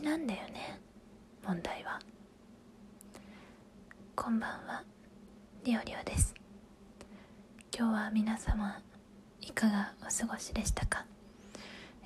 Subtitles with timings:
[0.00, 0.80] 道なんだよね。
[1.44, 2.00] 問題は。
[4.16, 4.82] こんばんは。
[5.64, 6.34] リオリオです。
[7.76, 8.80] 今日は皆様
[9.42, 11.04] いかがお過ごしでしたか、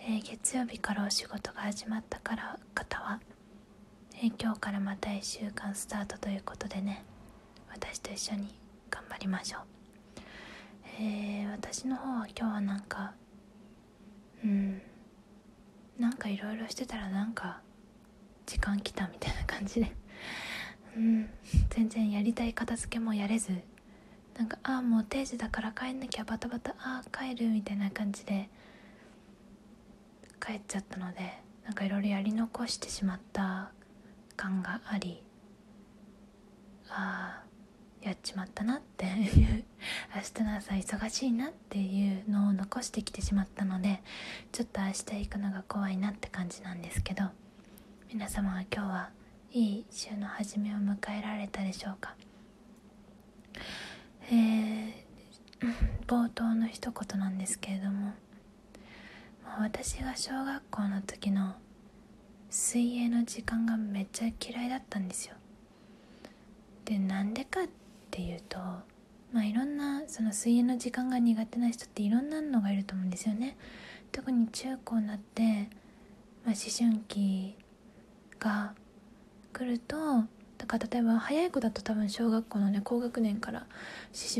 [0.00, 3.20] えー、月曜日からお仕事が始まったから方は、
[4.16, 7.04] えー、今日からまた1週間スタートということでね。
[7.72, 8.58] 私と一緒に
[8.90, 9.62] 頑張りましょう。
[11.00, 13.14] えー、私の方は今日はなんか
[14.42, 14.82] うん。
[15.98, 17.60] なんかいろいろしてたらなんか
[18.46, 19.92] 時間来たみたいな感じで。
[20.96, 21.30] うん。
[21.70, 23.52] 全然やりたい片付けもやれず。
[24.38, 28.48] なんかああもう定時だから帰んなきゃバタバタああ帰るみたいな感じで。
[30.44, 31.32] 帰っちゃったので
[31.64, 33.70] なんかいろいろやり残してしまった
[34.36, 35.22] 感があり
[36.90, 37.44] ああ
[38.02, 39.64] やっちまったなっていう。
[40.14, 44.02] 明日の朝忙しいなっていうのを残してきてしまったので
[44.52, 47.24] ちょっと明日行くのが怖いなって感じなんですけど。
[48.12, 49.10] 皆様は今日は
[49.52, 52.14] いい週の初めを迎えられたでしょうか？
[54.30, 54.92] えー、
[56.06, 58.12] 冒頭の一言なんですけれども
[59.58, 61.56] 私が小学校の時の
[62.50, 65.34] 水泳の時間がめっちゃ嫌いだったんですよ。
[66.84, 67.68] でなんでかっ
[68.10, 68.58] ていうと
[69.32, 73.56] まあいろんなその水泳の時間が苦手な人っていろんなのがいると思うんですよね。
[74.12, 75.68] 特に中高になって、
[76.44, 77.56] まあ、思春期
[78.44, 78.74] が
[79.54, 79.96] 来ると
[80.58, 83.66] だから例えば早い子だと多分小学校のね高学年から思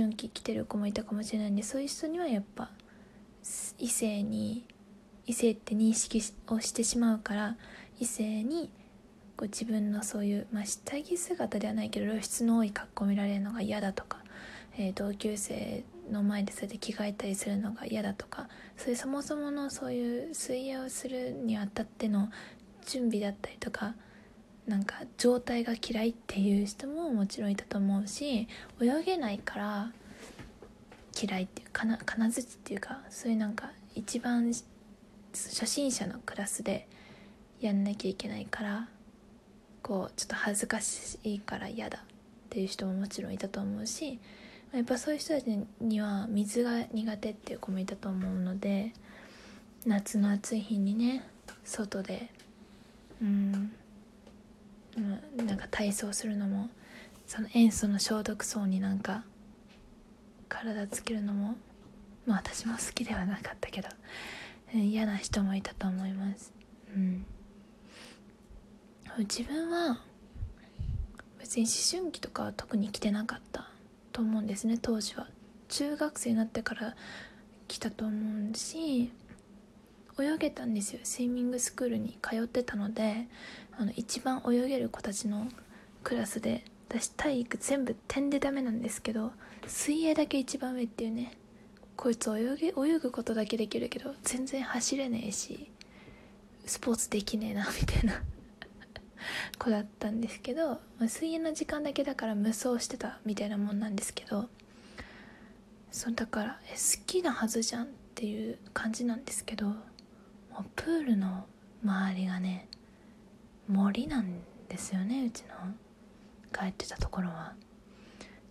[0.04, 2.70] 春期来てる子もいたかもしれないんでそういう人にはやっぱ
[3.78, 4.66] 異性に
[5.26, 7.56] 異性って認識をしてしまうから
[7.98, 8.70] 異性に
[9.36, 14.18] こう自分のそういう、まあ、下着姿ではないけど露出の多い格好見られるのが嫌だとか、
[14.76, 22.28] えー、同級生の前でそれで着替えたりするのが嫌だとかそういうそもそものそういう水泳をするにあたっての
[22.86, 23.94] 準備だったりとか
[24.66, 28.48] なんか状態が嫌いっていう人ももちろんいたと思うし
[28.80, 29.92] 泳げないから
[31.20, 34.52] 嫌いっていうかな金槌っていうかそういうなんか一番
[35.32, 36.88] 初心者のクラスで
[37.60, 38.88] やんなきゃいけないから
[39.82, 42.00] こうちょっと恥ずかしいから嫌だっ
[42.48, 44.18] ていう人ももちろんいたと思うし
[44.72, 45.46] やっぱそういう人たち
[45.80, 48.92] には水が苦手っていう子もいたと思うので
[49.86, 51.24] 夏の暑い日にね
[51.64, 52.30] 外で
[53.24, 53.72] うん。
[55.46, 56.68] なんか体操するのも
[57.26, 59.24] その塩素の消毒槽になんか
[60.48, 61.56] 体つけるのも
[62.26, 63.88] まあ私も好きではなかったけど
[64.72, 66.52] 嫌な人もいたと思います。
[66.94, 67.26] うん。
[69.18, 70.00] 自分は
[71.38, 73.68] 別に思春期とかは特に来てなかった
[74.12, 75.28] と思うんですね当時は。
[75.68, 76.94] 中学生になってから
[77.68, 79.10] 来たと思うし
[80.18, 81.00] 泳げたんですよ。
[81.02, 83.26] スイミングスクールに通ってたので
[83.72, 85.48] あの一番泳げる子たちの
[86.02, 89.32] クラスで私体育全部点でダメなんですけど
[89.66, 91.32] 水泳だけ一番上っていうね
[91.96, 95.70] こいつ泳げ泳ぐことだけできるけど全然走れねえし
[96.66, 98.22] スポーツできねえな みたいな
[99.58, 104.48] 子だったんですけど、ま、水泳の時間だけだから無双してたみたいなもんなんですけど
[105.90, 109.74] そうだからえ好きなはずじゃんっていう感じなんですけど
[110.54, 111.46] もうプールの
[111.84, 112.68] 周りがね
[113.68, 115.48] 森なんですよねうちの
[116.52, 117.54] 帰ってたところは。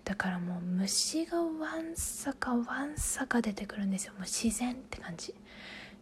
[0.03, 4.13] だからもう虫がわんさかわんさか出てくるんですよ。
[4.13, 5.33] もう自然って感じ。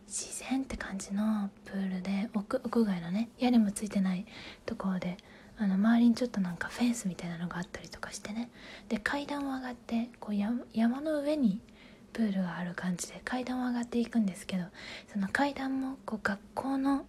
[0.07, 4.25] 自然って感じのプールで屋屋外のね屋根もついてない
[4.66, 5.18] ところで
[5.57, 8.50] あの周りにちょっとなんかフェンスみたいなのがあったりとかしてね。
[8.89, 10.35] で階段を上がってこう
[10.73, 11.62] 山の上に
[12.13, 14.66] プールがある感じで階段を上がっていくんですけど
[15.11, 17.05] その階段もこう学校の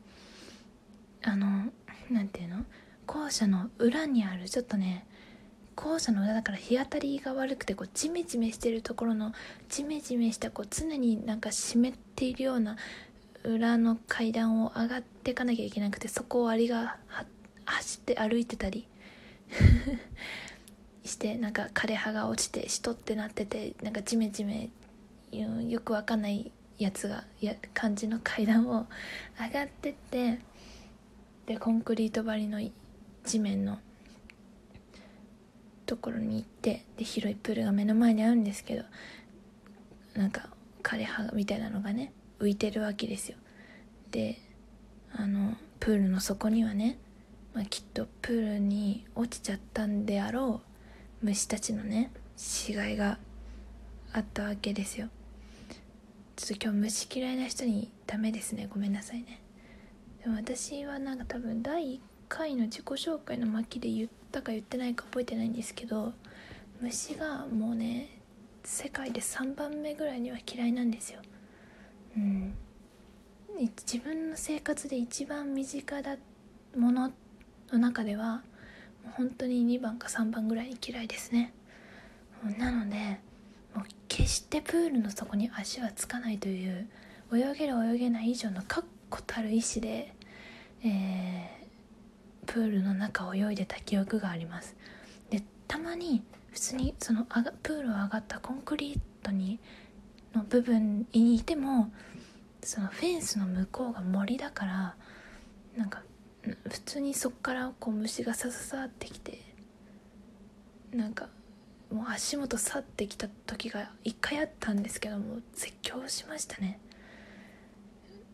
[1.22, 1.70] あの
[2.10, 2.64] 何て言うの？
[3.06, 5.06] 校舎の裏にあるちょっとね
[5.74, 9.32] 校舎の裏だから日当たりが悪くてこうジメジメしてるところの
[9.68, 12.76] ジメジメしたこう常になんか湿っているような
[13.44, 16.96] 裏の階段を上がっていかなきゃいけなくてそこをアリが
[17.64, 18.86] 走って歩いてたり
[21.04, 24.70] してなんか枯れ葉が落ちてしとってなっててなんかジメジメ
[25.32, 28.86] よくわかんないやつがや感じの階段を
[29.40, 30.38] 上がってって
[31.46, 32.60] でコンクリート張りの
[33.24, 33.78] 地面の
[35.86, 38.84] ところに行ってで広いプールが目の前にあるんですけど
[40.14, 40.48] なんか
[40.82, 43.36] 枯葉みたいなのがね浮いてるわけですよ。
[44.10, 44.38] で
[45.14, 46.98] あのプールの底にはね、
[47.54, 50.60] まあ、きっとプールに落ちちゃったんであろ
[51.22, 53.18] う虫たちのね死骸が
[54.12, 55.08] あったわけですよ。
[56.36, 58.66] ちょっと今日虫嫌いな人にダメですね。
[58.70, 59.40] ごめんなさいね。
[60.22, 66.14] でも私はなんか多分第1回の自己紹介の巻で言ったか言ってないか覚えてないんですけど
[66.80, 68.18] 虫がもうね
[68.64, 71.20] 世界で3番目ぐらいには嫌いなんですよ。
[72.16, 72.54] うん。
[73.58, 76.16] 自分の生活で一番身近だ
[76.76, 77.12] もの
[77.70, 78.42] の中では
[79.04, 81.52] もう本当に2番か3番ぐらいに嫌いですね。
[82.58, 83.20] なので
[84.12, 86.86] 決してプールの底に足はつかないという
[87.32, 90.12] 泳げる泳げない以上の確固たる意志で、
[90.84, 94.76] えー、プールの中を泳いでた記憶があります。
[95.30, 99.58] でたまに普通にそのあがプールを上がったコンクリートに
[100.34, 101.90] の部分にいても
[102.62, 104.94] そのフェンスの向こうが森だから
[105.74, 106.02] なんか
[106.42, 109.40] 普通にそっからこう虫がさささってきて
[110.92, 111.28] なんか
[111.92, 116.80] もう足元去ってきた時が一回あったんですけども絶叫しましたね。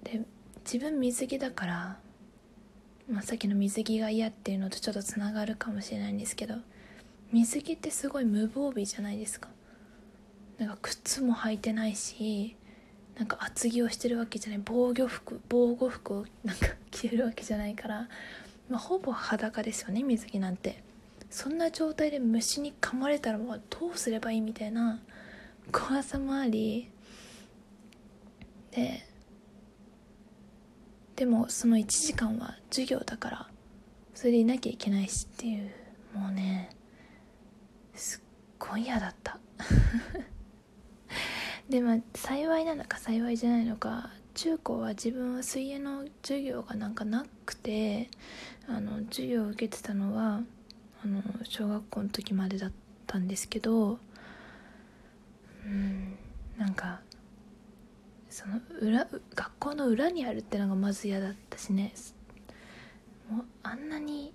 [0.05, 0.23] で
[0.65, 1.99] 自分水着だから、
[3.11, 6.55] まあ、さっきの水着が嫌っていうのとちょっとつながるかもしれないんですけど
[7.33, 9.49] 水着ってすごい無防備じゃないですか。
[10.59, 12.57] なんか靴も履いてないし
[13.17, 14.63] なんか厚着をしてるわけじゃない。
[14.65, 18.09] 防御服防護服をなんか着てるわけじゃないから、
[18.69, 20.87] まあ、ほぼ裸ですよね水着なんて。
[21.31, 25.01] そんな状態で虫に噛まれたらもうどうすればいいみたいな
[25.71, 26.91] 怖さもあり。
[28.71, 29.05] で
[31.17, 33.49] でもその1時間は授業だから
[34.15, 35.71] それでいなきゃいけないしっていう
[36.15, 36.71] もうね
[37.95, 38.21] すっ
[38.59, 39.39] ごい嫌だった。
[41.69, 48.09] でまあ幸いなのか幸いじゃないのか中高は自分は水泳の授業がなんかなくて
[48.69, 50.43] あの授業を受けてたのは
[51.05, 52.73] あの小学校の時までだっ
[53.07, 53.99] たんですけど
[55.65, 56.17] うん
[56.57, 57.01] なんか
[58.31, 61.93] その裏学校の裏にあるってのがまず嫌だったしね。
[63.31, 64.33] もうあんなに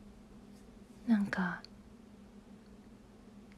[1.07, 1.61] なんか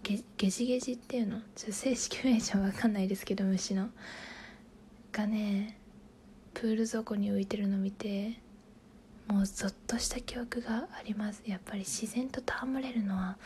[0.04, 1.40] ゲゲジゲジっていうの？
[1.56, 3.90] ちょ正式名称わかんないですけど虫の。
[5.12, 5.78] がね
[6.54, 8.40] プール底に浮いてるの見て
[9.28, 11.42] もうゾッとした記憶があります。
[11.46, 13.38] やっぱり自然と戯れるのは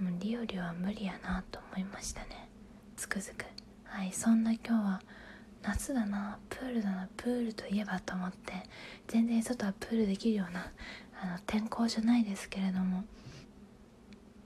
[0.00, 2.48] もリオリは無理やなと思いましたね。
[2.96, 3.44] つくづく。
[3.84, 5.02] はいそんな今日は
[5.62, 8.52] 夏だなプールだなプールといえばと思って
[9.08, 10.70] 全然外はプールできるような
[11.22, 13.04] あの天候じゃないですけれども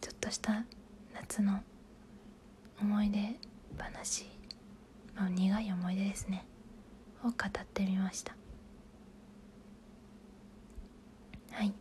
[0.01, 0.65] ちょっとした
[1.15, 1.61] 夏の
[2.81, 3.37] 思い出
[3.77, 4.27] 話、
[5.17, 6.47] まあ、苦い思い出ですね。
[7.23, 8.40] を語ってみました。
[11.51, 11.73] はい。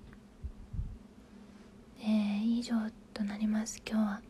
[2.01, 2.75] えー、以上
[3.13, 3.81] となります。
[3.87, 4.21] 今日は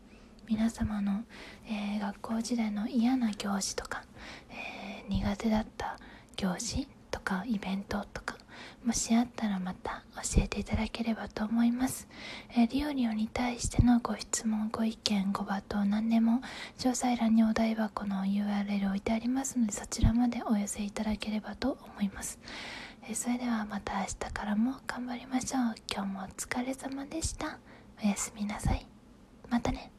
[0.47, 1.23] 皆様の、
[1.67, 4.03] えー、学校時代の嫌な行事とか、
[4.49, 5.97] えー、苦手だった
[6.35, 8.37] 行事とかイベントとか
[8.83, 12.07] もしあったらまた教えていただければと思います、
[12.55, 16.41] えー、リオリオに対してのご質問ご意見ご罵倒何でも
[16.77, 22.39] 詳細欄にお台箱の URL 置いてありますのでそちらまでお寄せいただければと思います。
[23.11, 25.75] えそれではまた明日からも頑張りましょう。
[25.91, 27.57] 今日もお疲れ様でした。
[28.03, 28.85] おやすみなさい。
[29.49, 29.91] またね。